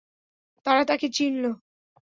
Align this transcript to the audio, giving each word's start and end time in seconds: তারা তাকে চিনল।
তারা 0.65 0.83
তাকে 0.85 1.07
চিনল। 1.09 1.43